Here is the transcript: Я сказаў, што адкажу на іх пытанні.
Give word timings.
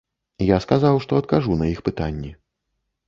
Я 0.45 0.57
сказаў, 0.65 0.95
што 1.05 1.19
адкажу 1.23 1.59
на 1.63 1.71
іх 1.73 1.85
пытанні. 1.91 2.31